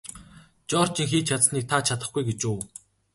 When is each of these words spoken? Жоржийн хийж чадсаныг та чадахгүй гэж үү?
Жоржийн 0.69 1.09
хийж 1.11 1.25
чадсаныг 1.29 1.65
та 1.71 1.77
чадахгүй 1.87 2.23
гэж 2.25 2.41
үү? 2.51 2.59